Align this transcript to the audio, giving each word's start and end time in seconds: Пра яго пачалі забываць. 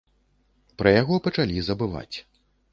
Пра 0.79 0.89
яго 1.01 1.15
пачалі 1.29 1.65
забываць. 1.71 2.17